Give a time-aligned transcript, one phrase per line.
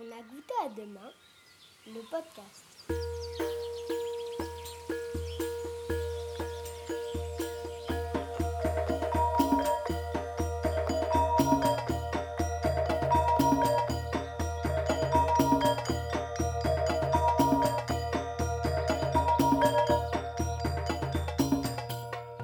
[0.00, 1.10] On a goûté à demain,
[1.88, 2.64] le podcast.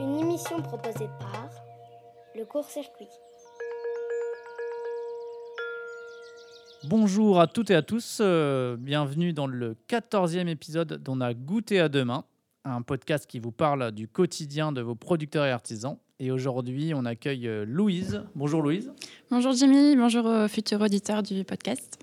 [0.01, 1.51] Une émission proposée par
[2.35, 3.09] le court-circuit.
[6.87, 11.81] Bonjour à toutes et à tous, euh, bienvenue dans le 14e épisode d'On a goûté
[11.81, 12.25] à demain,
[12.65, 15.97] un podcast qui vous parle du quotidien de vos producteurs et artisans.
[16.19, 18.23] Et aujourd'hui, on accueille euh, Louise.
[18.35, 18.93] Bonjour Louise.
[19.31, 21.99] Bonjour Jimmy, bonjour aux futurs auditeurs du podcast.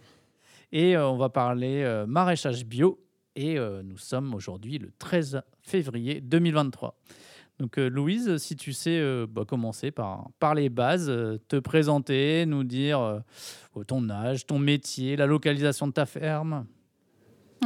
[0.72, 3.00] Et euh, on va parler maraîchage bio.
[3.36, 6.98] Et nous sommes aujourd'hui le 13 février 2023.
[7.62, 11.58] Donc euh, Louise, si tu sais euh, bah, commencer par, par les bases, euh, te
[11.58, 16.66] présenter, nous dire euh, ton âge, ton métier, la localisation de ta ferme.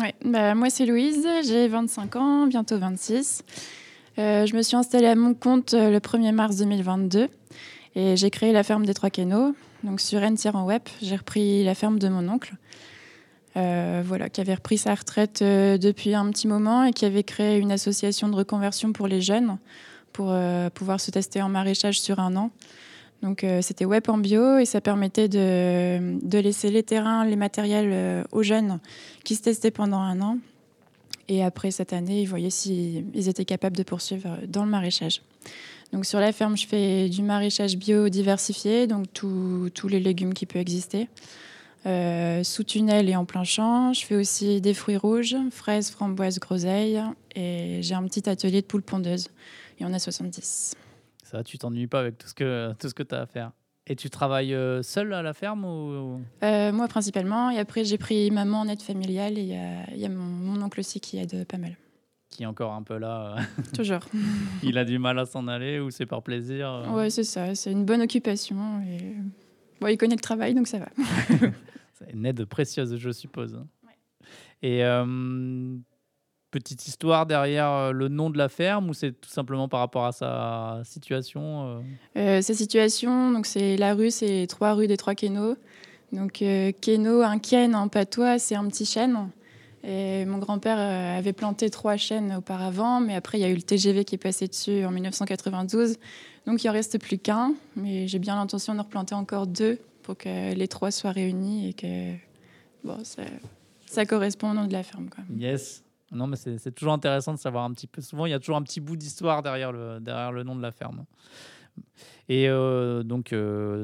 [0.01, 3.43] Ouais, bah, moi c'est Louise, j'ai 25 ans, bientôt 26.
[4.19, 7.29] Euh, je me suis installée à mon compte le 1er mars 2022
[7.95, 9.55] et j'ai créé la ferme des Trois Canaux.
[9.85, 12.53] Donc sur en web, j'ai repris la ferme de mon oncle,
[13.57, 17.23] euh, voilà, qui avait repris sa retraite euh, depuis un petit moment et qui avait
[17.23, 19.57] créé une association de reconversion pour les jeunes
[20.11, 22.51] pour euh, pouvoir se tester en maraîchage sur un an.
[23.21, 28.23] Donc c'était web en bio et ça permettait de, de laisser les terrains, les matériels
[28.31, 28.79] aux jeunes
[29.23, 30.37] qui se testaient pendant un an.
[31.27, 35.21] Et après cette année, ils voyaient s'ils étaient capables de poursuivre dans le maraîchage.
[35.91, 40.45] Donc sur la ferme, je fais du maraîchage bio diversifié, donc tous les légumes qui
[40.45, 41.07] peuvent exister.
[41.85, 43.93] Euh, sous tunnel et en plein champ.
[43.93, 46.99] Je fais aussi des fruits rouges, fraises, framboises, groseilles.
[47.35, 49.27] Et j'ai un petit atelier de poules pondeuses.
[49.79, 50.75] Il y en a 70.
[51.23, 53.51] Ça, tu t'ennuies pas avec tout ce que tout ce que tu as à faire.
[53.87, 57.51] Et tu travailles euh, seul à la ferme ou Euh, moi principalement.
[57.51, 59.37] Et après, j'ai pris maman en aide familiale.
[59.37, 61.77] Et il y a, il y a mon, mon oncle aussi qui aide pas mal.
[62.29, 63.35] qui est encore un peu là,
[63.75, 63.99] Toujours.
[64.63, 67.53] il a du mal à s'en aller ou c'est par plaisir Ouais, c'est ça.
[67.53, 68.81] C'est une bonne occupation.
[68.89, 69.13] Et...
[69.81, 70.89] Bon, il connaît le travail, donc ça va.
[71.93, 73.59] C'est une aide précieuse, je suppose.
[74.61, 75.77] Et euh,
[76.51, 80.05] petite histoire derrière euh, le nom de la ferme ou c'est tout simplement par rapport
[80.05, 81.83] à sa situation
[82.15, 82.41] euh?
[82.41, 85.55] Sa situation, donc c'est la rue, c'est trois rues des trois Quénaux.
[86.13, 86.71] Donc euh,
[87.23, 89.29] un Ken en patois, c'est un petit chêne.
[89.85, 93.61] Mon grand-père euh, avait planté trois chênes auparavant, mais après il y a eu le
[93.61, 95.97] TGV qui est passé dessus en 1992.
[96.47, 100.17] Donc il en reste plus qu'un, mais j'ai bien l'intention de replanter encore deux pour
[100.17, 102.13] que les trois soient réunis et que
[102.83, 102.97] bon,
[103.85, 105.09] ça, correspond au nom de la ferme.
[105.09, 105.23] Quoi.
[105.35, 105.83] Yes.
[106.11, 108.01] Non, mais c'est toujours intéressant de savoir un petit peu.
[108.01, 110.61] Souvent, il y a toujours un petit bout d'histoire derrière le, derrière le nom de
[110.61, 111.05] la ferme.
[112.29, 113.83] Et euh, donc, euh,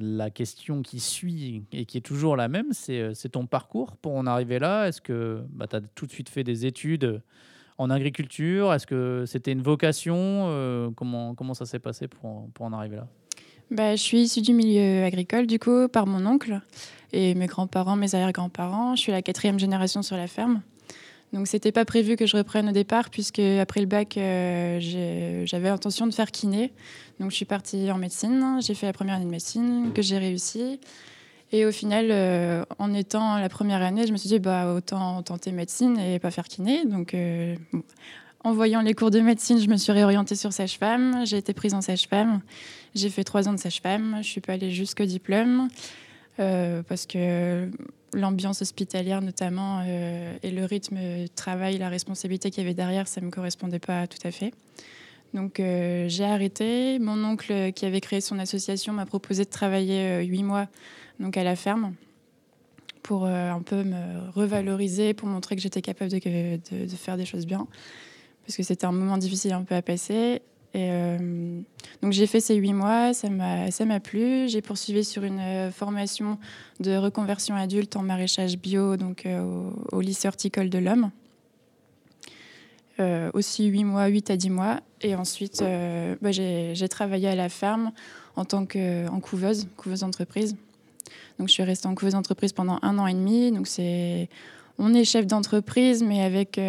[0.00, 4.16] la question qui suit et qui est toujours la même, c'est euh, ton parcours pour
[4.16, 4.88] en arriver là.
[4.88, 7.22] Est-ce que bah, tu as tout de suite fait des études
[7.78, 8.72] en agriculture?
[8.72, 10.16] Est-ce que c'était une vocation?
[10.16, 13.08] Euh, comment, ça s'est passé pour, pour en arriver là?
[13.70, 16.60] Bah, je suis issue du milieu agricole, du coup, par mon oncle
[17.12, 18.96] et mes grands-parents, mes arrière-grands-parents.
[18.96, 20.62] Je suis la quatrième génération sur la ferme.
[21.32, 25.68] Donc, c'était pas prévu que je reprenne au départ, puisque après le bac, euh, j'avais
[25.68, 26.72] intention de faire kiné.
[27.20, 28.58] Donc, je suis partie en médecine.
[28.60, 30.80] J'ai fait la première année de médecine, que j'ai réussi.
[31.52, 35.22] Et au final, euh, en étant la première année, je me suis dit, bah, autant
[35.22, 36.84] tenter médecine et pas faire kiné.
[36.84, 37.54] Donc, euh,
[38.42, 41.24] en voyant les cours de médecine, je me suis réorientée sur sage-femme.
[41.26, 42.40] J'ai été prise en sage-femme.
[42.96, 44.18] J'ai fait trois ans de sage-femme.
[44.22, 45.68] Je suis pas allée jusqu'au diplôme
[46.36, 47.68] parce que
[48.12, 53.06] l'ambiance hospitalière notamment euh, et le rythme de travail, la responsabilité qu'il y avait derrière,
[53.08, 54.52] ça me correspondait pas tout à fait.
[55.32, 56.98] Donc euh, j'ai arrêté.
[56.98, 60.66] Mon oncle euh, qui avait créé son association m'a proposé de travailler huit mois
[61.20, 61.94] donc à la ferme
[63.02, 67.46] pour un peu me revaloriser, pour montrer que j'étais capable de- de faire des choses
[67.46, 67.66] bien.
[68.46, 70.42] Parce que c'était un moment difficile un peu à passer.
[70.76, 71.60] Euh,
[72.02, 74.48] donc j'ai fait ces huit mois, ça m'a plu.
[74.48, 76.38] J'ai poursuivi sur une euh, formation
[76.78, 81.10] de reconversion adulte en maraîchage bio, donc euh, au, au lycée horticole de l'Homme.
[83.32, 84.80] Aussi huit mois, 8 à 10 mois.
[85.00, 85.64] Et ensuite,
[86.20, 87.92] bah, j'ai travaillé à la ferme
[88.36, 90.54] en tant que en couveuse, couveuse d'entreprise.
[91.38, 93.52] Donc je suis restée en couveuse d'entreprise pendant un an et demi.
[93.52, 94.28] Donc c'est
[94.76, 96.60] on est chef d'entreprise, mais avec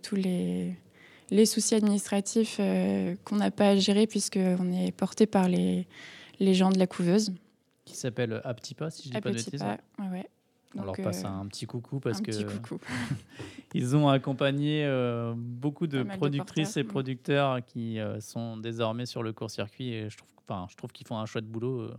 [0.00, 0.74] tous les
[1.30, 5.86] les soucis administratifs euh, qu'on n'a pas à gérer puisqu'on est porté par les,
[6.40, 7.32] les gens de la couveuse.
[7.84, 9.62] Qui s'appelle Aptipa, si je dis À pas de bêtises.
[9.62, 10.26] Ouais, ouais.
[10.76, 12.80] On leur Donc, passe euh, un petit coucou parce que coucou.
[13.74, 19.32] ils ont accompagné euh, beaucoup de productrices et producteurs qui euh, sont désormais sur le
[19.32, 21.90] court-circuit et je trouve, enfin, je trouve qu'ils font un chouette boulot.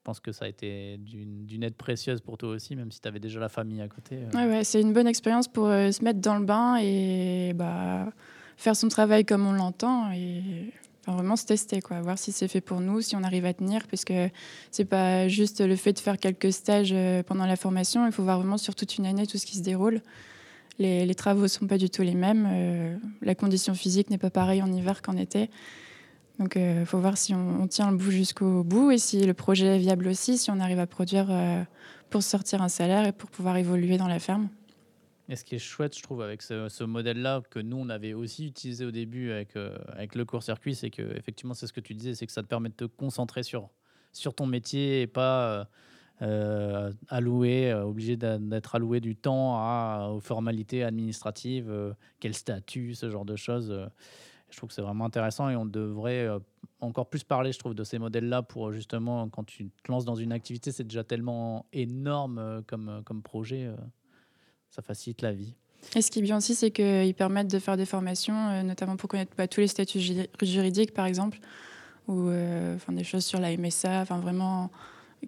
[0.00, 0.10] Euh.
[0.10, 3.08] Je pense que ça a été d'une aide précieuse pour toi aussi, même si tu
[3.08, 4.16] avais déjà la famille à côté.
[4.16, 4.36] Euh.
[4.36, 8.08] Ouais, ouais, c'est une bonne expérience pour se mettre dans le bain et bah,
[8.56, 10.72] faire son travail comme on l'entend et
[11.06, 13.86] vraiment se tester, quoi, voir si c'est fait pour nous, si on arrive à tenir,
[13.88, 14.28] parce que
[14.70, 16.94] c'est pas juste le fait de faire quelques stages
[17.26, 19.62] pendant la formation, il faut voir vraiment sur toute une année tout ce qui se
[19.62, 20.02] déroule.
[20.78, 24.30] Les, les travaux ne sont pas du tout les mêmes, la condition physique n'est pas
[24.30, 25.50] pareille en hiver qu'en été.
[26.40, 29.34] Donc il euh, faut voir si on, tient le bout jusqu'au bout et si le
[29.34, 31.62] projet est viable aussi, si on arrive à produire euh,
[32.08, 34.48] pour sortir un salaire et pour pouvoir évoluer dans la ferme.
[35.28, 38.46] Et ce qui est chouette, je trouve, avec ce, modèle-là, que nous, on avait aussi
[38.46, 41.94] utilisé au début avec, euh, avec le court-circuit, c'est que, effectivement, c'est ce que tu
[41.94, 43.68] disais, c'est que ça te permet de te concentrer sur,
[44.34, 45.68] ton métier et pas
[47.08, 51.72] alloué, obligé d'être alloué du temps aux formalités administratives,
[52.18, 53.72] quel statut, ce genre de choses.
[54.50, 56.38] Je trouve que c'est vraiment intéressant et on devrait euh,
[56.80, 60.16] encore plus parler, je trouve, de ces modèles-là pour justement, quand tu te lances dans
[60.16, 63.70] une activité, c'est déjà tellement énorme euh, comme, euh, comme projet,
[64.70, 65.54] ça facilite la vie.
[65.96, 69.08] Et ce qui est bien aussi, c'est qu'ils permettent de faire des formations, notamment pour
[69.08, 70.00] connaître pas bah, tous les statuts
[70.42, 71.38] juridiques, par exemple,
[72.06, 74.70] ou enfin, des choses sur la MSA, enfin vraiment.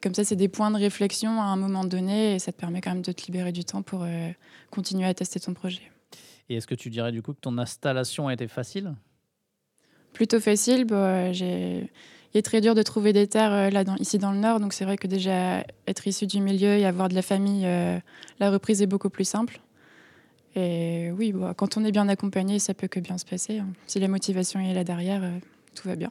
[0.02, 2.80] Comme ça, c'est des points de réflexion à un moment donné et ça te permet
[2.80, 4.06] quand même de te libérer du temps pour
[4.70, 5.90] continuer à tester ton projet.
[6.48, 8.94] Et est-ce que tu dirais du coup que ton installation a été facile?
[10.12, 10.84] Plutôt facile.
[10.84, 11.90] Bon, j'ai...
[12.34, 14.58] Il est très dur de trouver des terres euh, là, dans, ici dans le Nord,
[14.58, 17.98] donc c'est vrai que déjà être issu du milieu et avoir de la famille, euh,
[18.40, 19.60] la reprise est beaucoup plus simple.
[20.54, 23.58] Et oui, bon, quand on est bien accompagné, ça peut que bien se passer.
[23.58, 23.68] Hein.
[23.86, 25.38] Si la motivation est là derrière, euh,
[25.74, 26.10] tout va bien.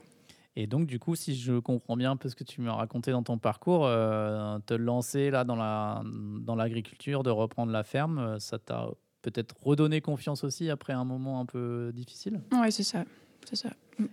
[0.56, 3.12] Et donc, du coup, si je comprends bien un peu ce que tu m'as raconté
[3.12, 6.04] dans ton parcours, te lancer là dans, la,
[6.42, 8.90] dans l'agriculture, de reprendre la ferme, ça t'a
[9.22, 12.42] peut-être redonné confiance aussi après un moment un peu difficile?
[12.52, 13.06] Oui, c'est ça
[13.50, 13.70] c'est ça.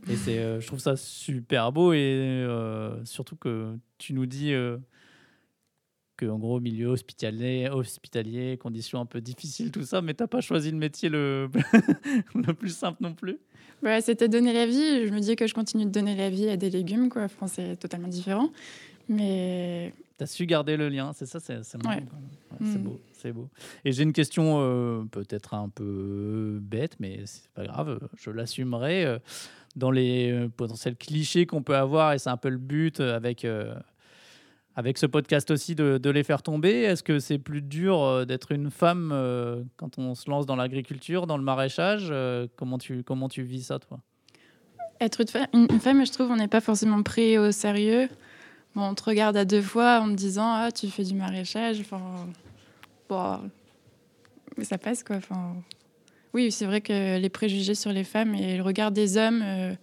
[0.08, 4.52] Et c'est, euh, je trouve ça super beau et euh, surtout que tu nous dis
[4.52, 4.76] euh,
[6.16, 10.40] que en gros milieu hospitalier, hospitalier, conditions un peu difficiles, tout ça, mais t'as pas
[10.40, 11.48] choisi le métier le,
[12.34, 13.38] le plus simple non plus.
[13.82, 15.06] Ouais, c'était donner la vie.
[15.06, 17.22] Je me dis que je continue de donner la vie à des légumes, quoi.
[17.22, 18.50] Enfin, c'est totalement différent,
[19.08, 22.02] mais tu as su garder le lien, c'est ça, c'est ouais.
[22.60, 22.78] mm.
[22.78, 23.48] beau, c'est beau.
[23.84, 29.04] Et j'ai une question euh, peut-être un peu bête, mais c'est pas grave, je l'assumerai.
[29.04, 29.18] Euh,
[29.76, 33.46] dans les euh, potentiels clichés qu'on peut avoir, et c'est un peu le but avec,
[34.74, 38.70] avec ce podcast aussi de, les faire tomber, est-ce que c'est plus dur d'être une
[38.70, 39.14] femme
[39.76, 42.12] quand on se lance dans l'agriculture, dans le maraîchage
[42.56, 44.00] comment, tu, comment tu vis ça, toi?
[45.00, 45.22] Être
[45.52, 48.08] une, femme, je trouve, on n'est pas forcément pris au sérieux
[48.80, 51.82] on te regarde à deux fois en me disant Ah, tu fais du maraîchage.
[53.08, 53.50] Bon,
[54.56, 55.16] mais ça passe quoi.
[55.16, 55.56] Enfin,
[56.34, 59.74] oui, c'est vrai que les préjugés sur les femmes et le regard des hommes, euh,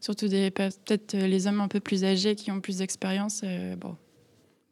[0.00, 3.96] surtout des peut-être les hommes un peu plus âgés qui ont plus d'expérience, euh, bon.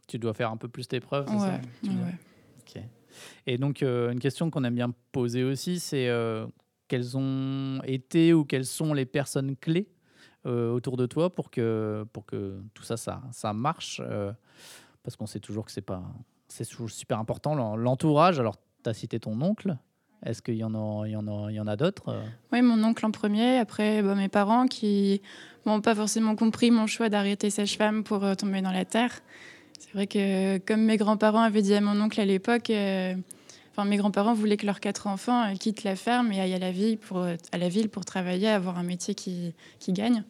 [0.09, 1.61] Tu dois faire un peu plus tes preuves, c'est ça?
[1.85, 2.14] Ouais.
[3.47, 6.08] Et donc, euh, une question qu'on aime bien poser aussi, c'est
[6.93, 9.88] quelles ont été ou quelles sont les personnes clés
[10.44, 14.32] euh, autour de toi pour que, pour que tout ça, ça, ça marche euh,
[15.03, 16.03] Parce qu'on sait toujours que c'est pas
[16.52, 18.38] c'est super important l'entourage.
[18.38, 19.76] Alors, tu as cité ton oncle.
[20.25, 22.22] Est-ce qu'il y en a, y en a, y en a d'autres euh?
[22.52, 23.56] Oui, mon oncle en premier.
[23.56, 25.22] Après, bah, mes parents qui
[25.66, 29.20] n'ont pas forcément compris mon choix d'arrêter sage-femme pour tomber dans la terre.
[29.79, 33.96] C'est vrai que, comme mes grands-parents avaient dit à mon oncle à l'époque, enfin, mes
[33.96, 37.24] grands-parents voulaient que leurs quatre enfants quittent la ferme et aillent à la ville pour,
[37.24, 39.55] à la ville pour travailler, avoir un métier qui
[39.88, 40.22] gagne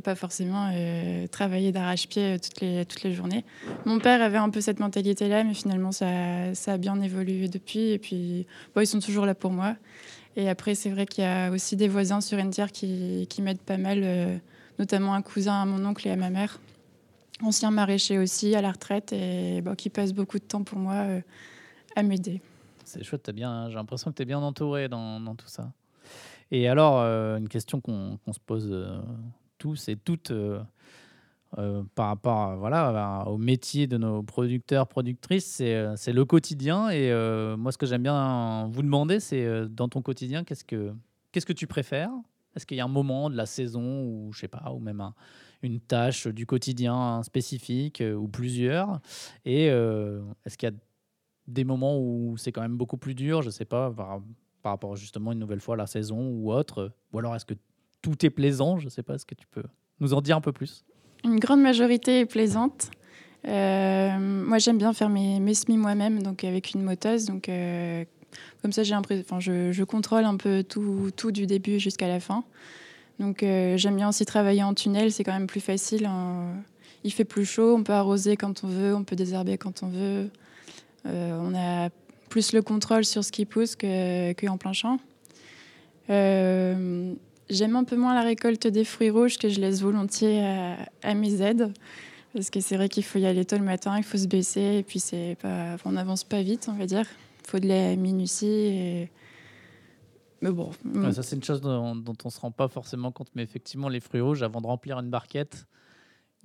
[0.00, 3.44] pas forcément euh, travailler d'arrache-pied euh, toutes les, toutes les journées.
[3.84, 7.90] Mon père avait un peu cette mentalité-là, mais finalement, ça, ça, a bien évolué depuis.
[7.90, 9.76] Et puis, ils sont toujours là pour moi.
[10.36, 13.60] Et après, c'est vrai qu'il y a aussi des voisins sur Entière qui, qui m'aident
[13.60, 14.36] pas mal, euh,
[14.78, 16.60] notamment un cousin à mon oncle et à ma mère,
[17.42, 21.06] ancien maraîcher aussi, à la retraite, et qui passe beaucoup de temps pour moi
[21.94, 22.40] à m'aider.
[22.84, 25.72] C'est chouette, bien, j'ai l'impression que tu es bien entouré dans, dans, tout ça.
[26.50, 28.72] Et alors, une question qu'on se pose
[29.66, 30.60] tous et toutes euh,
[31.58, 36.90] euh, par rapport voilà, au métier de nos producteurs, productrices, c'est euh, le quotidien.
[36.90, 37.10] Et
[37.56, 40.94] moi, ce que j'aime bien vous demander, c'est dans ton quotidien, qu'est-ce que,
[41.32, 42.10] qu'est-ce que tu préfères?
[42.54, 45.02] Est-ce qu'il y a un moment de la saison ou, je sais pas, ou même
[45.62, 49.00] une tâche du quotidien spécifique ou plusieurs?
[49.44, 50.76] Et est-ce qu'il y a
[51.48, 54.22] des moments où c'est quand même beaucoup plus dur, je sais pas, par,
[54.62, 56.92] par rapport justement une nouvelle fois à la saison ou autre?
[57.12, 57.54] Ou alors est-ce que
[58.06, 58.78] tout est plaisant.
[58.78, 59.64] Je ne sais pas, est-ce que tu peux
[60.00, 60.84] nous en dire un peu plus
[61.24, 62.90] Une grande majorité est plaisante.
[63.48, 67.24] Euh, moi, j'aime bien faire mes, semis moi-même, donc avec une moteuse.
[67.24, 68.04] Donc, euh,
[68.62, 68.94] comme ça, j'ai
[69.40, 72.44] je, je, contrôle un peu tout, du début jusqu'à la fin.
[73.18, 76.04] Donc j'aime bien aussi travailler en tunnel, c'est quand même plus facile.
[76.04, 76.52] Hein.
[77.02, 79.88] Il fait plus chaud, on peut arroser quand on veut, on peut désherber quand on
[79.88, 80.30] veut.
[81.06, 81.88] on a
[82.28, 84.98] plus le contrôle sur ce qui pousse qu'en plein champ.
[87.48, 90.44] J'aime un peu moins la récolte des fruits rouges que je laisse volontiers
[91.02, 91.72] à, mes aides.
[92.32, 94.78] Parce que c'est vrai qu'il faut y aller tôt le matin, il faut se baisser,
[94.78, 97.06] et puis c'est pas, on n'avance pas vite, on va dire.
[97.44, 98.46] Il faut de la minutie.
[98.46, 99.10] Et...
[100.42, 100.70] Mais bon.
[101.12, 103.28] ça, c'est une chose dont, dont on ne se rend pas forcément compte.
[103.34, 105.66] Mais effectivement, les fruits rouges, avant de remplir une barquette,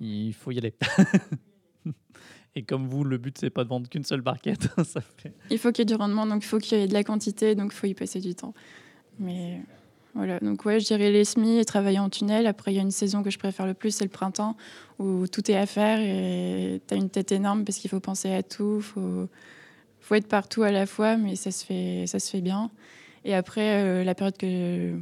[0.00, 0.74] il faut y aller.
[2.54, 4.68] Et comme vous, le but, c'est pas de vendre qu'une seule barquette.
[4.84, 5.34] ça fait...
[5.50, 7.04] Il faut qu'il y ait du rendement, donc il faut qu'il y ait de la
[7.04, 8.54] quantité, donc il faut y passer du temps.
[9.18, 9.60] Mais
[10.14, 12.46] voilà, donc ouais, je dirais les semis et travailler en tunnel.
[12.46, 14.56] Après, il y a une saison que je préfère le plus, c'est le printemps,
[14.98, 18.32] où tout est à faire et tu as une tête énorme parce qu'il faut penser
[18.34, 19.28] à tout, il faut,
[20.00, 22.70] faut être partout à la fois, mais ça se fait, ça se fait bien.
[23.24, 24.92] Et après, euh, la période que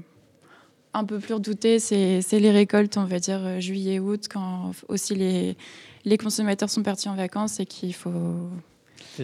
[0.92, 5.56] un peu plus redoutée, c'est les récoltes, on va dire euh, juillet-août, quand aussi les,
[6.04, 8.48] les consommateurs sont partis en vacances et qu'il faut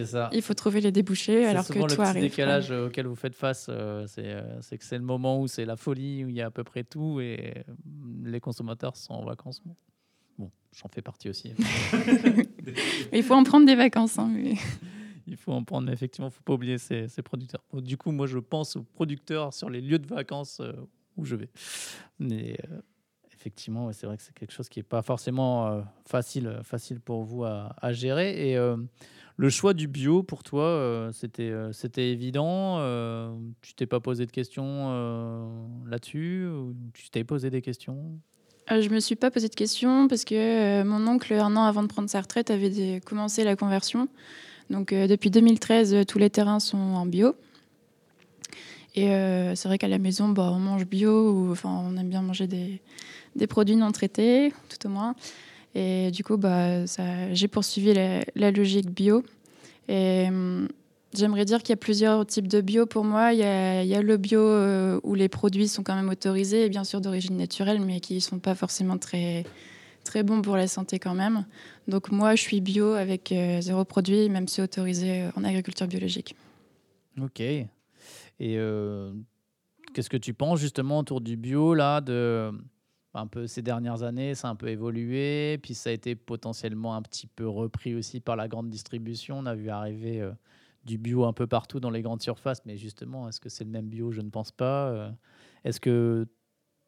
[0.05, 0.29] ça.
[0.33, 3.67] Il faut trouver les débouchés alors que tout le petit décalage auquel vous faites face,
[3.69, 6.47] euh, euh, c'est que c'est le moment où c'est la folie, où il y a
[6.47, 7.73] à peu près tout et euh,
[8.23, 9.61] les consommateurs sont en vacances.
[10.37, 11.53] Bon, j'en fais partie aussi.
[13.13, 14.19] il faut en prendre des vacances.
[14.19, 14.33] Hein,
[15.27, 17.63] il faut en prendre, mais effectivement, il ne faut pas oublier ces, ces, producteurs.
[17.73, 20.61] Du coup, moi, je pense aux producteurs sur les lieux de vacances
[21.15, 21.49] où je vais.
[22.19, 22.57] Mais
[23.33, 27.43] effectivement, c'est vrai que c'est quelque chose qui n'est pas forcément facile, facile pour vous
[27.43, 28.51] à, à gérer.
[28.51, 28.57] Et
[29.39, 33.99] le choix du bio, pour toi, euh, c'était, euh, c'était évident euh, Tu t'es pas
[33.99, 34.89] posé de questions
[35.85, 36.49] là-dessus
[36.93, 38.19] Tu t'es posé des questions?
[38.69, 41.87] Je me suis pas posé de questions parce que mon oncle, un an avant de
[41.87, 44.09] prendre sa retraite, avait commencé la conversion.
[44.71, 47.35] Donc depuis 2013, tous les terrains sont en bio.
[48.95, 49.05] Et
[49.55, 52.81] c'est vrai qu'à la maison, bah, on mange bio, enfin, on aime bien manger des,
[53.35, 55.15] des produits non traités, tout au moins.
[55.75, 56.85] Et du coup, bah,
[57.33, 59.23] j'ai poursuivi la, logique bio.
[59.87, 60.67] Et hum,
[61.13, 63.33] j'aimerais dire qu'il y a plusieurs types de bio pour moi.
[63.33, 66.83] Il y a, le bio euh, où les produits sont quand même autorisés, et bien
[66.83, 69.45] sûr d'origine naturelle, mais qui ne sont pas forcément très,
[70.03, 71.45] très bons pour la santé quand même.
[71.87, 75.87] Donc moi, je suis bio avec euh, zéro produit, même si autorisé euh, en agriculture
[75.87, 76.35] biologique.
[77.21, 77.41] Ok.
[78.39, 78.59] Et
[79.93, 82.51] qu'est-ce que tu penses justement autour du bio là de
[83.17, 86.95] un peu ces dernières années, ça a un peu évolué, puis ça a été potentiellement
[86.95, 89.39] un petit peu repris aussi par la grande distribution.
[89.39, 90.31] On a vu arriver euh,
[90.85, 93.69] du bio un peu partout dans les grandes surfaces, mais justement, est-ce que c'est le
[93.69, 94.11] même bio?
[94.11, 94.89] Je ne pense pas.
[94.89, 95.11] Euh.
[95.63, 96.27] Est-ce que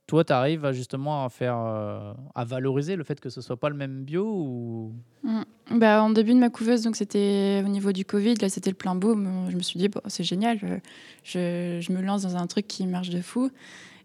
[0.09, 3.69] toi, tu arrives justement à faire, euh, à valoriser le fait que ce soit pas
[3.69, 4.91] le même bio.
[5.21, 5.41] Mmh.
[5.77, 8.75] Bah, en début de ma couveuse, donc c'était au niveau du Covid, là c'était le
[8.75, 9.47] plein boom.
[9.49, 12.87] Je me suis dit, bon, c'est génial, je, je, me lance dans un truc qui
[12.87, 13.51] marche de fou.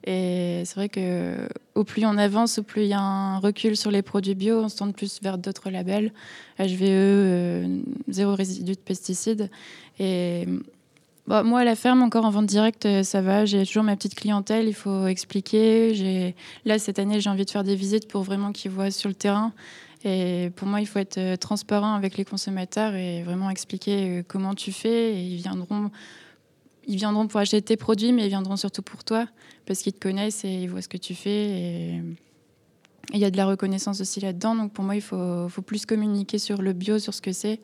[0.06, 3.76] Et c'est vrai que au plus on avance, au plus il y a un recul
[3.76, 6.12] sur les produits bio, on se tourne plus vers d'autres labels,
[6.58, 9.50] HVE, euh, zéro résidu de pesticides.
[9.98, 10.46] Et
[11.26, 13.46] bah, moi, à la ferme, encore en vente directe, euh, ça va.
[13.46, 16.34] J'ai toujours ma petite clientèle, il faut expliquer.
[16.66, 19.14] Là, cette année, j'ai envie de faire des visites pour vraiment qu'ils voient sur le
[19.14, 19.52] terrain.
[20.04, 24.54] Et pour moi, il faut être euh, transparent avec les consommateurs et vraiment expliquer comment
[24.54, 25.14] tu fais.
[25.14, 25.90] Et ils viendront
[26.86, 29.26] ils viendront pour acheter tes produits, mais ils viendront surtout pour toi,
[29.66, 31.30] parce qu'ils te connaissent et ils voient ce que tu fais.
[31.30, 32.00] Et
[33.12, 34.54] il y a de la reconnaissance aussi là-dedans.
[34.54, 37.60] Donc pour moi, il faut, faut, plus communiquer sur le bio, sur ce que c'est.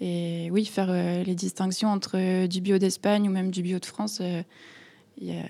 [0.00, 3.78] Et oui, faire euh, les distinctions entre euh, du bio d'Espagne ou même du bio
[3.78, 4.18] de France.
[4.20, 4.42] Euh,
[5.18, 5.42] il, y a,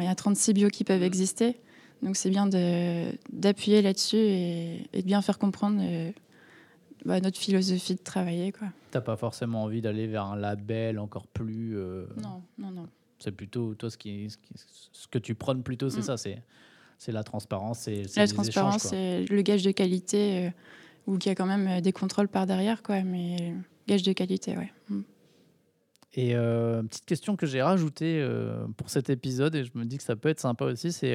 [0.00, 1.56] il, y a, 36 bio qui peuvent exister.
[2.02, 2.48] Donc c'est bien
[3.32, 5.82] d'appuyer là-dessus et, et, de bien faire comprendre
[7.04, 8.52] bah, notre philosophie de travailler.
[8.52, 8.58] Tu
[8.94, 11.76] n'as pas forcément envie d'aller vers un label encore plus.
[11.76, 12.88] Euh, non, non, non.
[13.18, 14.28] C'est plutôt, toi, ce, qui,
[14.92, 16.04] ce, que tu prônes plutôt, c'est mm.
[16.04, 16.42] ça c'est,
[16.98, 17.80] c'est la transparence.
[17.80, 20.50] C'est, la transparence, c'est le gage de qualité, euh,
[21.06, 23.54] ou qu'il y a quand même euh, des contrôles par derrière, quoi, mais
[23.88, 24.72] gage de qualité, ouais.
[24.88, 25.00] Mm.
[26.14, 28.26] Et euh, petite question que j'ai rajoutée
[28.76, 31.14] pour cet épisode, et je me dis que ça peut être sympa aussi, c'est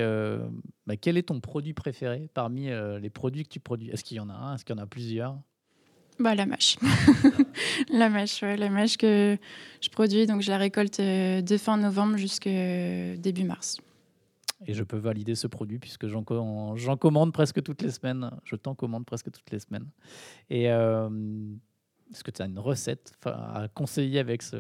[0.85, 2.69] bah, quel est ton produit préféré parmi
[3.01, 3.89] les produits que tu produis?
[3.89, 4.55] Est-ce qu'il y en a un?
[4.55, 5.37] Est-ce qu'il y en a plusieurs?
[6.19, 6.77] Bah, la mâche.
[7.89, 9.37] la mâche, ouais, la mâche que
[9.81, 10.25] je produis.
[10.27, 13.77] Donc, je la récolte euh, de fin novembre jusqu'à début mars.
[14.65, 18.31] Et je peux valider ce produit puisque j'en commande presque toutes les semaines.
[18.45, 19.87] Je t'en commande presque toutes les semaines.
[20.49, 21.09] Et euh,
[22.11, 24.57] est-ce que tu as une recette à conseiller avec ce,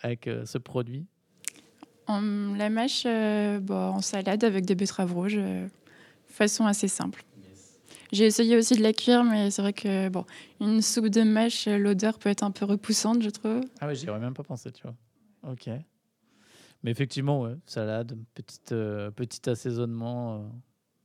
[0.00, 1.06] avec euh, ce produit?
[2.08, 5.38] La mâche, bon, en salade avec des betteraves rouges,
[6.26, 7.22] façon assez simple.
[8.12, 10.24] J'ai essayé aussi de la cuire, mais c'est vrai que bon,
[10.60, 13.60] une soupe de mèche, l'odeur peut être un peu repoussante, je trouve.
[13.80, 14.94] Ah oui, j'y aurais même pas pensé, tu vois.
[15.48, 15.68] Ok.
[16.82, 20.48] Mais effectivement, ouais, salade, petite, euh, petit assaisonnement, euh,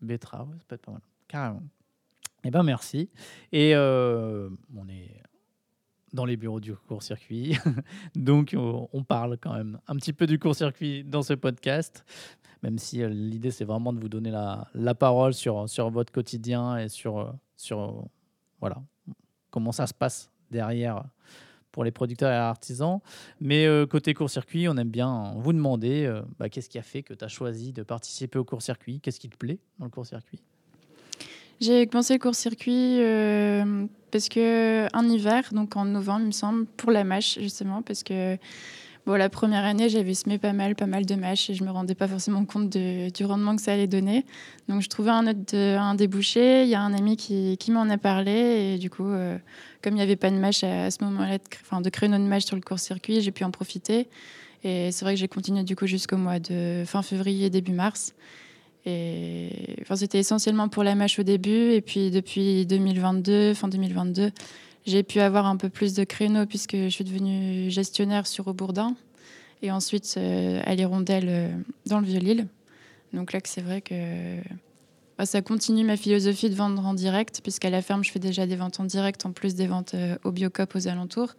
[0.02, 1.02] betterave, ça peut être pas mal.
[1.28, 1.64] Carrément.
[2.44, 3.10] Eh ben merci.
[3.52, 5.22] Et euh, on est
[6.16, 7.58] dans les bureaux du court-circuit.
[8.16, 12.04] Donc, on parle quand même un petit peu du court-circuit dans ce podcast,
[12.64, 16.78] même si euh, l'idée, c'est vraiment de vous donner la, parole sur, sur votre quotidien
[16.78, 17.92] et sur, euh, sur euh,
[18.60, 18.82] voilà,
[19.52, 21.04] comment ça se passe derrière
[21.72, 23.02] pour les producteurs et artisans.
[23.42, 27.26] Mais côté court-circuit, on aime bien vous demander bah, qu'est-ce qui a fait que tu
[27.26, 29.02] as choisi de participer au court-circuit?
[29.02, 30.42] Qu'est-ce qui te plaît dans le court-circuit?
[31.62, 36.66] J'ai commencé le court-circuit euh, parce que un hiver, donc en novembre, il me semble,
[36.66, 38.38] pour la mâche, justement, parce que
[39.06, 41.72] bon, la première année, j'avais semé pas mal, pas mal de mâches et je me
[41.72, 44.26] rendais pas forcément compte du rendement que ça allait donner.
[44.68, 46.64] Donc, je trouvais un, débouché.
[46.64, 49.38] Il y a un ami qui, m'en a parlé et du coup, euh,
[49.82, 52.46] comme il n'y avait pas de mâche à, ce moment-là, enfin, de créneau de mâche
[52.46, 54.10] sur le court-circuit, j'ai pu en profiter.
[54.66, 58.14] Et c'est vrai que j'ai continué du coup jusqu'au mois de fin février, début mars.
[58.86, 61.72] C'était essentiellement pour la mâche au début.
[61.72, 64.32] Et puis depuis 2022, fin 2022,
[64.86, 68.96] j'ai pu avoir un peu plus de créneaux puisque je suis devenue gestionnaire sur Aubourdin.
[69.62, 71.50] Et ensuite euh, à l'Hirondelle euh,
[71.88, 72.48] dans le Vieux-Lille.
[73.14, 74.38] Donc là, c'est vrai que
[75.18, 78.46] bah, ça continue ma philosophie de vendre en direct, puisqu'à la ferme, je fais déjà
[78.46, 81.34] des ventes en direct en plus des ventes euh, au Biocop aux alentours.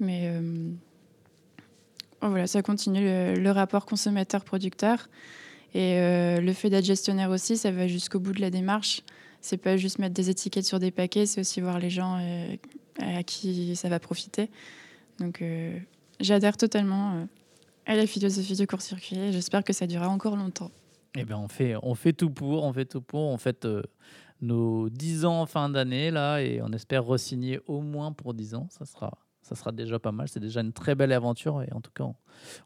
[0.00, 0.30] Mais
[2.20, 5.08] voilà, ça continue le rapport consommateur-producteur.
[5.74, 9.02] Et euh, le fait d'être gestionnaire aussi, ça va jusqu'au bout de la démarche.
[9.40, 12.56] C'est pas juste mettre des étiquettes sur des paquets, c'est aussi voir les gens euh,
[12.98, 14.50] à qui ça va profiter.
[15.20, 15.78] Donc euh,
[16.20, 17.26] j'adhère totalement
[17.86, 20.70] à la philosophie du court-circuit et j'espère que ça durera encore longtemps.
[21.16, 23.20] Eh ben, on fait, on fait tout pour, on fait tout pour.
[23.20, 23.82] On euh,
[24.40, 28.54] nos 10 ans en fin d'année, là, et on espère re-signer au moins pour 10
[28.54, 28.68] ans.
[28.70, 29.18] Ça sera,
[29.48, 30.28] ça sera déjà pas mal.
[30.28, 32.04] C'est déjà une très belle aventure, et en tout cas,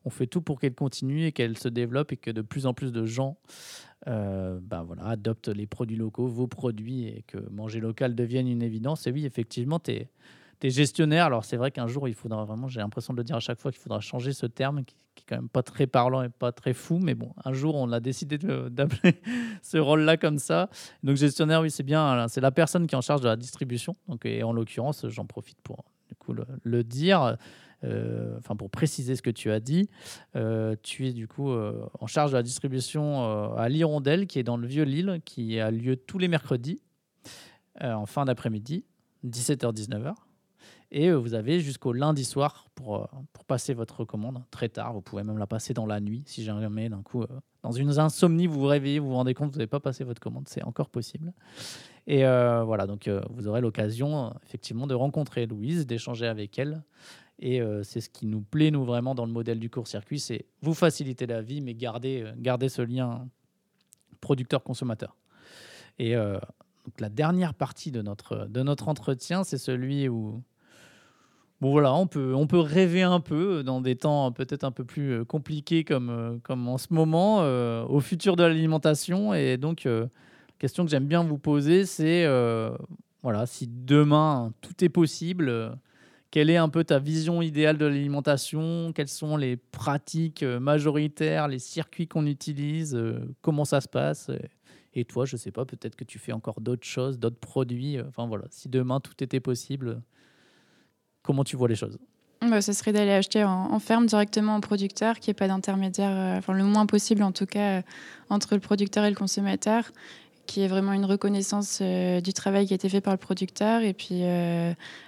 [0.05, 2.75] on, fait tout pour qu'elle continue et qu'elle se développe et que de plus en
[2.75, 3.39] plus de gens
[4.05, 9.07] ben voilà, adoptent les produits locaux, vos produits, et que manger local devienne une évidence.
[9.07, 10.11] Et oui, effectivement, tu es,
[10.71, 11.27] gestionnaire.
[11.27, 13.61] Alors, c'est vrai qu'un jour, il faudra vraiment, j'ai l'impression de le dire à chaque
[13.61, 16.29] fois, qu'il faudra changer ce terme qui, qui est quand même pas très parlant et
[16.29, 16.99] pas très fou.
[17.03, 18.39] Mais bon, un jour, on a décidé
[18.71, 19.21] d'appeler
[19.63, 20.69] ce rôle-là comme ça.
[21.03, 22.27] Donc, gestionnaire, oui, c'est bien.
[22.29, 23.97] C'est la personne qui est en charge de la distribution.
[24.09, 25.85] Donc, et en l'occurrence, j'en profite pour
[26.31, 27.37] le, dire.
[27.85, 29.89] euh, Enfin, pour préciser ce que tu as dit,
[30.37, 34.45] euh, tu es du coup euh, en charge de la distribution à l'Hirondelle, qui est
[34.45, 36.81] dans le vieux Lille, qui a lieu tous les mercredis
[37.81, 38.85] en fin d'après-midi,
[39.27, 40.15] 17h-19h.
[40.95, 44.93] Et euh, vous avez jusqu'au lundi soir pour, euh, pour passer votre commande très tard.
[44.93, 47.27] Vous pouvez même la passer dans la nuit si jamais d'un coup, euh,
[47.63, 50.05] dans une insomnie, vous vous réveillez, vous vous rendez compte que vous n'avez pas passé
[50.05, 50.49] votre commande.
[50.49, 51.33] C'est encore possible.
[52.07, 56.83] Et voilà, donc vous aurez l'occasion effectivement de rencontrer Louise, d'échanger avec elle.
[57.39, 60.75] Et c'est ce qui nous plaît, nous, vraiment, dans le modèle du court-circuit, c'est vous
[60.75, 63.29] faciliter la vie, mais garder, garder ce lien
[64.21, 65.17] producteur-consommateur.
[66.01, 70.43] Et donc, la dernière partie de notre, de notre entretien, c'est celui où
[71.63, 74.85] bon, voilà, on, peut, on peut rêver un peu dans des temps peut-être un peu
[74.85, 79.33] plus euh, compliqués comme, euh, comme en ce moment, euh, au futur de l'alimentation.
[79.33, 82.77] Et donc, euh, la question que j'aime bien vous poser, c'est euh,
[83.23, 85.71] voilà, si demain tout est possible, euh,
[86.33, 88.93] quelle est un peu ta vision idéale de l'alimentation?
[88.93, 94.33] Quelles sont les pratiques euh, majoritaires, les circuits qu'on utilise euh, Comment ça se passe?
[94.95, 97.99] Et toi, je sais pas, peut-être que tu fais encore d'autres choses, d'autres produits.
[97.99, 100.03] euh, Enfin voilà, si demain tout était possible,
[101.23, 101.99] comment tu vois les choses
[102.41, 106.43] Bah, ce serait d'aller acheter en, ferme directement au producteur, qu'il n'y ait pas d'intermédiaire,
[106.49, 107.83] euh, le moins possible en tout cas, euh,
[108.31, 109.85] entre le producteur et le consommateur,
[110.47, 113.19] qu'il y ait vraiment une reconnaissance euh, du travail qui a été fait par le
[113.19, 114.25] producteur, et puis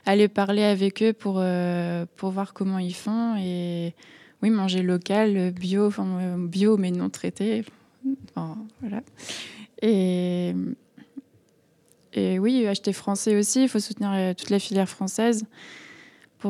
[0.07, 1.43] aller parler avec eux pour,
[2.17, 3.95] pour voir comment ils font, et
[4.43, 5.91] oui, manger local, bio,
[6.39, 7.65] bio mais non traité,
[8.81, 9.01] voilà.
[9.83, 10.55] Et,
[12.17, 15.45] oui, acheter français aussi, il faut soutenir toute la filière française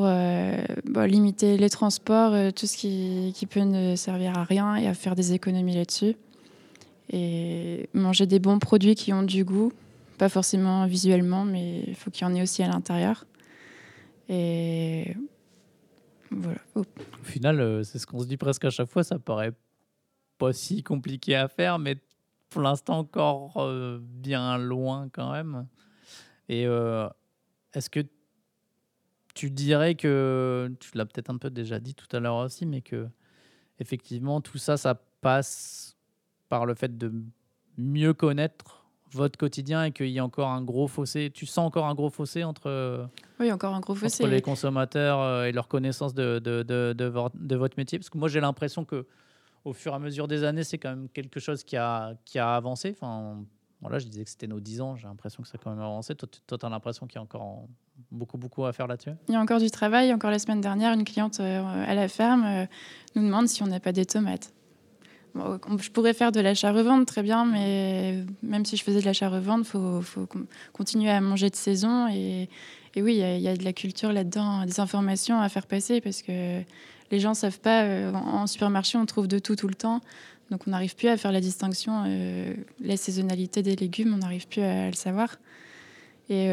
[0.03, 4.87] euh, bah, limiter les transports, euh, tout ce qui, peut ne servir à rien et
[4.87, 6.15] à faire des économies là-dessus.
[7.11, 9.71] Et manger des bons produits qui ont du goût,
[10.17, 13.25] pas forcément visuellement, mais il faut qu'il y en ait aussi à l'intérieur.
[14.27, 15.15] Et
[16.31, 16.59] voilà.
[16.75, 16.83] Au
[17.23, 19.53] final, euh, c'est ce qu'on se dit presque à chaque fois, ça paraît
[20.37, 21.95] pas si compliqué à faire, mais
[22.49, 23.69] pour l'instant encore
[24.01, 25.67] bien loin quand même.
[26.49, 26.63] Et
[27.73, 28.01] est-ce que
[29.35, 32.81] tu dirais que, tu l'as peut-être un peu déjà dit tout à l'heure aussi, mais
[32.81, 33.07] que
[33.79, 35.95] effectivement tout ça, ça passe
[36.49, 37.11] par le fait de
[37.77, 41.31] mieux connaître votre quotidien et qu'il y a encore un gros fossé.
[41.33, 43.07] Tu sens encore un gros fossé entre,
[43.39, 44.23] Oui, encore un gros fossé.
[44.23, 47.99] entre les consommateurs euh, et leur connaissance de, de, votre métier?
[47.99, 49.05] Parce que moi, j'ai l'impression que
[49.63, 52.39] au fur et à mesure des années, c'est quand même quelque chose qui a, qui
[52.39, 52.91] a avancé.
[52.91, 53.43] Enfin,
[53.81, 55.79] voilà, je disais que c'était nos 10 ans, j'ai l'impression que ça a quand même
[55.79, 56.15] avancé.
[56.15, 57.67] Toi, tu as l'impression qu'il y a encore
[58.11, 59.11] beaucoup, beaucoup à faire là-dessus?
[59.27, 60.13] Il y a encore du travail.
[60.13, 62.65] Encore la semaine dernière, une cliente euh, à la ferme euh,
[63.15, 64.53] nous demande si on n'a pas des tomates.
[65.35, 70.03] je pourrais faire de l'achat-revente très bien, mais même si je faisais de l'achat-revente, il
[70.03, 70.27] faut,
[70.73, 72.07] continuer à manger de saison.
[72.07, 72.49] Et,
[72.97, 76.61] oui, il y, a de la culture là-dedans, des informations à faire passer parce que
[77.11, 77.83] les gens ne savent pas.
[77.83, 79.99] Euh, en supermarché, on trouve de tout tout le temps.
[80.51, 82.03] Donc on n'arrive plus à faire la distinction,
[82.79, 85.37] la saisonnalité des légumes, on n'arrive plus à, le savoir.
[86.29, 86.47] Et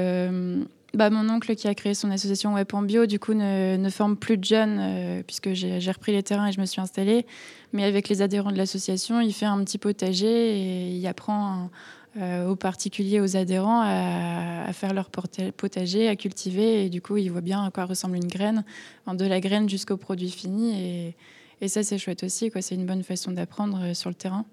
[0.94, 4.16] bah, mon oncle qui a créé son association Web en Bio, du coup, ne, forme
[4.16, 7.26] plus de jeunes, puisque j'ai repris les terrains et je me suis installée.
[7.72, 11.70] Mais avec les adhérents de l'association, il fait un petit potager et il apprend
[12.18, 16.84] euh, aux particuliers, aux adhérents à, faire leur potager, à cultiver.
[16.84, 18.64] Et du coup, ils voient bien à quoi ressemble une graine,
[19.10, 20.78] de la graine jusqu'au produit fini.
[20.78, 21.16] Et,
[21.62, 22.50] et ça, c'est chouette aussi.
[22.60, 24.44] C'est une bonne façon d'apprendre euh, sur le terrain.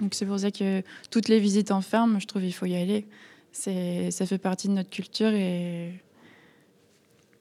[0.00, 2.76] Donc c'est pour ça que toutes les visites en ferme, je trouve il faut y
[2.76, 3.06] aller.
[3.56, 5.98] C'est, ça fait partie de notre culture et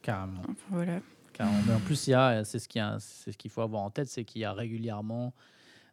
[0.02, 0.44] carrément.
[0.70, 1.02] Voilà.
[1.34, 1.60] Carrément.
[1.68, 3.90] Mais en plus, il y a, c'est ce qu'il, c'est ce qu'il faut avoir en
[3.90, 5.34] tête, c'est qu'il y a régulièrement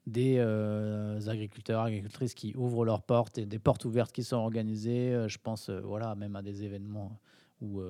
[0.06, 5.12] des euh, agriculteurs, agricultrices qui ouvrent leurs portes et des portes ouvertes qui sont organisées.
[5.12, 7.18] Euh, je pense euh, voilà, même à des événements
[7.60, 7.80] où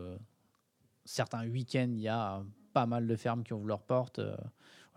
[1.05, 2.42] certains week-ends, il y a
[2.73, 4.21] pas mal de fermes qui ouvrent leurs portes.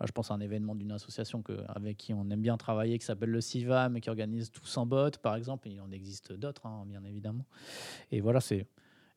[0.04, 3.30] Je pense à un événement d'une association avec qui on aime bien travailler, qui s'appelle
[3.30, 5.68] le CIVAM, et qui organise Tous en botte, par exemple.
[5.68, 7.46] il en existe d'autres, hein, bien évidemment.
[8.10, 8.66] Et voilà, c'est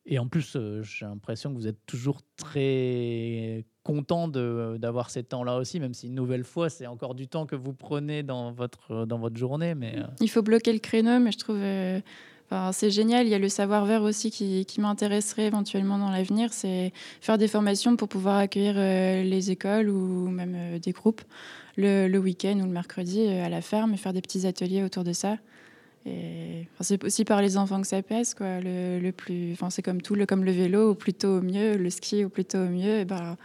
[0.06, 5.56] et en plus, euh, j'ai l'impression que vous êtes toujours très content d'avoir ces temps-là
[5.56, 9.04] aussi, même si une nouvelle fois, c'est encore du temps que vous prenez dans votre,
[9.04, 9.74] dans votre journée.
[9.74, 10.06] Mais, euh.
[10.20, 12.00] Il faut bloquer le créneau, mais je trouve euh,
[12.72, 13.26] c'est génial.
[13.26, 17.48] Il y a le savoir-faire aussi qui, qui m'intéresserait éventuellement dans l'avenir, c'est faire des
[17.48, 21.22] formations pour pouvoir accueillir les écoles ou même des groupes
[21.76, 25.12] le, week-end ou le mercredi à la ferme et faire des petits ateliers autour de
[25.12, 25.36] ça.
[26.80, 28.60] C'est aussi par les enfants que ça passe, quoi.
[28.60, 31.90] Le, plus, c'est comme tout, le, comme le vélo, au plus tôt au mieux, le
[31.90, 33.00] ski au plus tôt au mieux.
[33.00, 33.36] Et ben,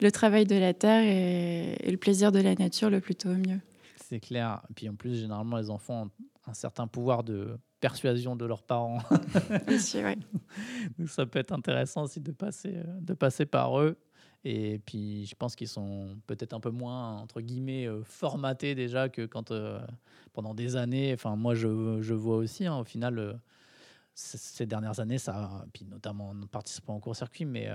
[0.00, 3.36] le travail de la terre et, le plaisir de la nature le plus tôt au
[3.36, 3.60] mieux.
[3.96, 4.62] C'est clair.
[4.70, 8.62] Et puis en plus, généralement, les enfants ont un certain pouvoir de persuasion de leurs
[8.62, 9.00] parents.
[9.68, 10.16] aussi, ouais.
[10.98, 13.98] Donc ça peut être intéressant aussi de passer, de passer par eux.
[14.44, 19.08] Et puis, je pense qu'ils sont peut-être un peu moins, entre guillemets, euh, formatés déjà
[19.08, 19.80] que quand, euh,
[20.32, 23.34] pendant des années, enfin, moi, je, je vois aussi, hein, au final, euh,
[24.14, 27.70] ces dernières années, ça, puis notamment en participant au court-circuit, mais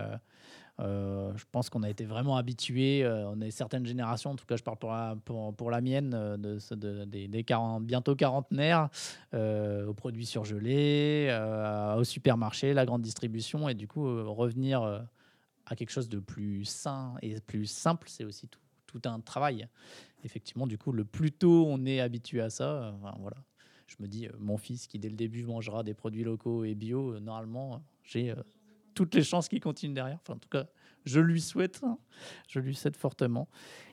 [0.80, 4.64] je pense qu'on a été vraiment habitués, on est certaines générations, en tout cas, je
[4.64, 8.90] parle pour la, pour, la mienne, de, de, des, des 40, bientôt quarantenaires,
[9.34, 11.36] aux produits surgelés,
[11.98, 15.06] au supermarché, la grande distribution, et du coup, revenir
[15.68, 18.60] à quelque chose de plus sain et plus simple, c'est aussi tout,
[19.06, 19.68] un travail.
[20.24, 23.38] Effectivement, du coup, le plus tôt on est habitué à ça, euh, voilà.
[23.86, 26.74] Je me dis, euh, mon fils qui dès le début mangera des produits locaux et
[26.74, 28.34] bio, euh, normalement, j'ai
[28.98, 30.18] toutes les chances qu'il continue derrière.
[30.24, 30.66] Enfin, en tout cas,
[31.06, 31.98] je lui souhaite, hein.
[32.50, 33.48] je lui souhaite fortement.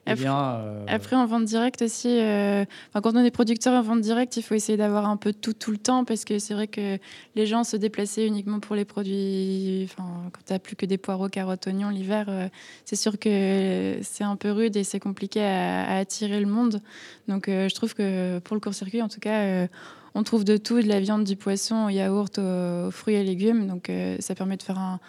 [0.07, 3.81] Eh après, bien, euh, après, en vente directe aussi, euh, quand on est producteur en
[3.81, 6.53] vente directe, il faut essayer d'avoir un peu tout tout le temps parce que c'est
[6.53, 6.97] vrai que
[7.35, 9.87] les gens se déplacer uniquement pour les produits.
[9.89, 12.49] Enfin, quand tu n'as plus que des poireaux, carottes, oignons l'hiver, euh,
[12.83, 16.81] c'est sûr que c'est un peu rude et c'est compliqué à, attirer le monde.
[17.27, 19.67] Donc, je trouve que pour le court-circuit, en tout cas,
[20.15, 23.67] on trouve de tout, de la viande, du poisson, au yaourt, aux fruits et légumes.
[23.67, 24.99] Donc, ça permet de faire un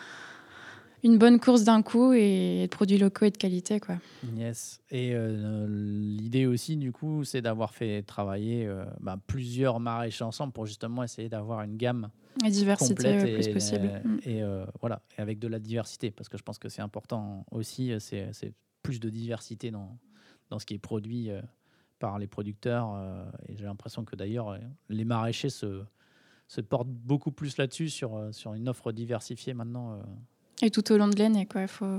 [1.07, 3.81] une bonne course d'un coup et de produits locaux et de qualité.
[3.81, 3.97] Quoi.
[4.37, 4.81] Yes.
[4.91, 10.53] Et euh, l'idée aussi, du coup, c'est d'avoir fait travailler euh, bah, plusieurs maraîchers ensemble
[10.53, 12.11] pour justement essayer d'avoir une gamme
[12.45, 14.03] et diversité le plus possible.
[14.25, 17.47] Et, euh, voilà, et avec de la diversité, parce que je pense que c'est important
[17.51, 19.97] aussi, c'est plus de diversité dans,
[20.51, 21.31] dans ce qui est produit
[21.99, 22.97] par les producteurs.
[23.49, 25.83] et j'ai l'impression que d'ailleurs, les maraîchers se,
[26.49, 30.01] se portent beaucoup plus là-dessus, sur, sur une offre diversifiée maintenant.
[30.63, 31.67] Et tout au long de l'année, quoi.
[31.67, 31.99] Faut...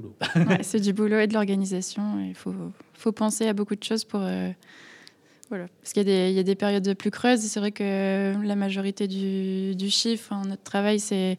[0.62, 2.20] c'est du boulot et de l'organisation.
[2.20, 2.54] Il faut,
[2.94, 4.20] faut, penser à beaucoup de choses pour.
[4.22, 4.50] Euh,
[5.48, 5.68] voilà.
[5.80, 7.40] Parce qu'il y, y, a des périodes plus creuses.
[7.40, 11.38] C'est vrai que la majorité du, du chiffre, hein, notre travail, c'est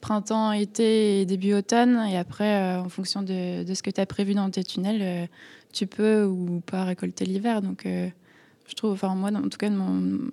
[0.00, 2.04] printemps, été et début automne.
[2.10, 5.02] Et après, euh, en fonction de, de ce que tu as prévu dans tes tunnels,
[5.02, 5.26] euh,
[5.72, 7.62] tu peux ou pas récolter l'hiver.
[7.62, 10.30] Donc, je trouve, enfin, moi, en tout cas, de mon,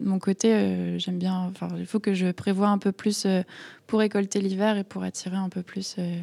[0.00, 1.50] mon côté, euh, j'aime bien.
[1.50, 3.42] Enfin, il faut que je prévoie un peu plus euh,
[3.86, 5.96] pour récolter l'hiver et pour attirer un peu plus.
[5.98, 6.18] Euh,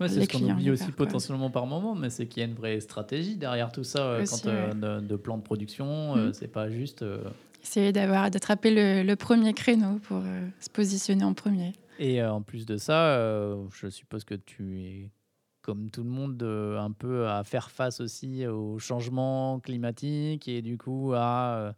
[0.00, 2.54] ouais, c'est ce qu'on oublie aussi potentiellement par moment, mais c'est qu'il y a une
[2.54, 6.16] vraie stratégie derrière tout ça quand, de, plan de production.
[6.16, 6.32] Mm.
[6.34, 7.04] c'est pas juste.
[7.62, 10.22] Essayer d'avoir d'attraper le, premier créneau pour
[10.60, 11.72] se positionner en premier.
[11.98, 13.16] Et en plus de ça,
[13.72, 15.10] je suppose que tu es
[15.62, 20.60] comme tout le monde, euh, un peu à faire face aussi au changement climatique et
[20.60, 21.72] du coup à euh,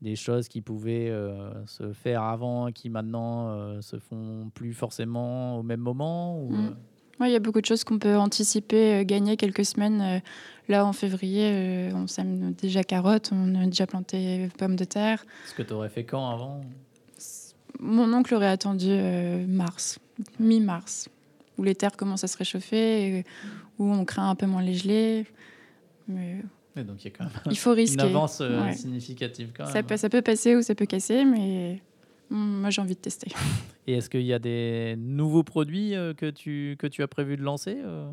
[0.00, 4.72] des choses qui pouvaient euh, se faire avant et qui maintenant euh, se font plus
[4.72, 6.76] forcément au même moment ou, Mm.
[7.20, 10.00] euh, il y a beaucoup de choses qu'on peut anticiper, euh, gagner quelques semaines.
[10.00, 10.20] euh,
[10.68, 15.24] là, en février, euh, on sème déjà carottes, on a déjà planté pommes de terre.
[15.44, 16.60] ce que tu aurais fait quand avant?
[17.80, 19.98] Mon oncle aurait attendu euh, mars,
[20.38, 21.08] mi-mars,
[21.58, 23.24] où les terres commencent à se réchauffer, et
[23.78, 25.26] où on craint un peu moins les gelées.
[26.08, 26.40] Mais
[26.76, 28.00] Et donc il y a quand même il faut une risquer.
[28.02, 28.72] avance euh, Ouais.
[28.74, 29.84] significative quand Ça même.
[29.86, 31.80] peut, ça peut passer ou ça peut casser, mais
[32.30, 33.30] moi j'ai envie de tester.
[33.86, 37.36] Et est-ce qu'il y a des nouveaux produits euh, que, tu, que tu as prévu
[37.36, 38.10] de lancer euh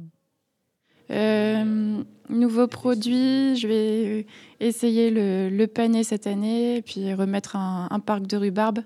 [1.12, 4.26] Euh, nouveau produit, je vais
[4.60, 8.80] essayer le, le pané cette année, puis remettre un, un parc de rhubarbe,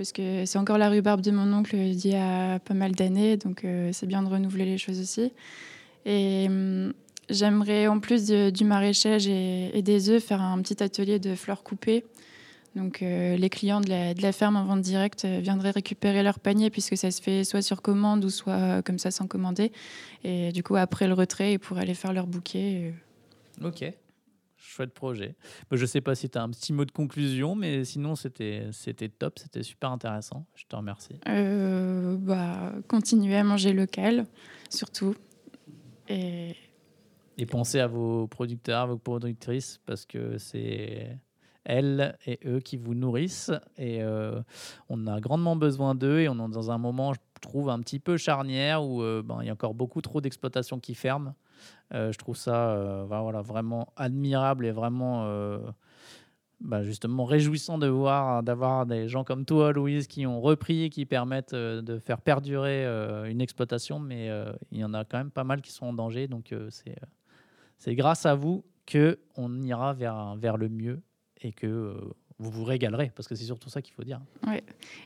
[0.00, 3.36] parce que c'est encore la rhubarbe de mon oncle d'il y a pas mal d'années,
[3.36, 5.30] donc euh, c'est bien de renouveler les choses aussi.
[6.06, 6.94] Et hum,
[7.28, 12.06] j'aimerais, en plus du maraîchage et, des œufs, faire un petit atelier de fleurs coupées.
[12.76, 16.22] Donc euh, les clients de la, de la ferme en vente directe euh, viendraient récupérer
[16.22, 19.70] leur panier, puisque ça se fait soit sur commande ou soit comme ça sans commander.
[20.24, 22.94] Et du coup, après le retrait, ils pourraient aller faire leur bouquet.
[23.62, 23.84] Ok.
[24.62, 25.36] Chouette projet.
[25.70, 28.14] Bah, Je ne sais pas si tu as un petit mot de conclusion, mais sinon,
[28.14, 30.46] c'était c'était top, c'était super intéressant.
[30.54, 31.18] Je te remercie.
[31.28, 34.26] Euh, bah, continuer à manger local,
[34.68, 35.14] surtout.
[36.08, 36.56] Et
[37.38, 41.18] Et pensez à vos producteurs, vos productrices, parce que c'est
[41.64, 43.52] elles et eux qui vous nourrissent.
[43.78, 44.40] Et euh,
[44.88, 46.20] on a grandement besoin d'eux.
[46.20, 49.38] Et on est dans un moment, je trouve, un petit peu charnière où euh, ben,
[49.40, 51.34] il y a encore beaucoup trop d'exploitations qui ferment.
[51.92, 55.26] Euh, je trouve ça euh, ben, voilà, vraiment admirable et vraiment.
[55.26, 55.58] euh,
[56.60, 60.90] ben, justement réjouissant de voir d'avoir des gens comme toi Louise qui ont repris et
[60.90, 62.84] qui permettent de faire perdurer
[63.30, 64.28] une exploitation mais
[64.70, 66.98] il y en a quand même pas mal qui sont en danger donc c'est
[67.78, 71.00] c'est grâce à vous que on ira vers, vers le mieux
[71.40, 71.96] et que
[72.40, 74.20] vous vous régalerez, parce que c'est surtout ça qu'il faut dire.
[74.46, 74.60] il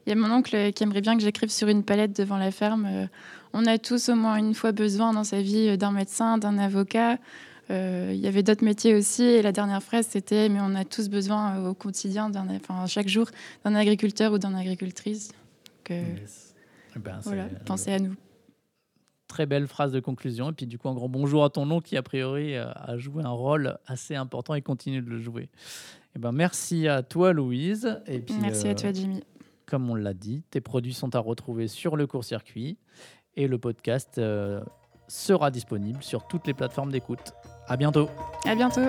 [0.06, 2.86] y a mon oncle qui aimerait bien que j'écrive sur une palette devant la ferme.
[2.86, 3.06] euh,
[3.52, 6.58] on a tous au moins une fois besoin dans sa vie euh, d'un médecin, d'un
[6.58, 7.18] avocat.
[7.70, 9.22] Euh, Il y avait d'autres métiers aussi.
[9.22, 13.08] Et la dernière phrase, c'était Mais on a tous besoin euh, au quotidien, enfin, chaque
[13.08, 13.26] jour,
[13.64, 15.28] d'un agriculteur ou d'une agricultrice.
[15.28, 16.04] Donc, euh,
[16.94, 18.14] Eh ben, voilà, pensez à nous.
[19.26, 20.50] Très belle phrase de conclusion.
[20.50, 23.24] Et puis du coup, un grand bonjour à ton oncle qui, a priori, a joué
[23.24, 25.48] un rôle assez important et continue de le jouer.
[26.16, 28.00] Eh ben, merci à toi, Louise.
[28.06, 29.22] Et puis, Merci euh, à toi, Jimmy.
[29.66, 32.78] Comme on l'a dit, tes produits sont à retrouver sur le court-circuit
[33.36, 34.60] et le podcast euh,
[35.08, 37.32] sera disponible sur toutes les plateformes d'écoute.
[37.66, 38.08] À bientôt.
[38.46, 38.88] À bientôt.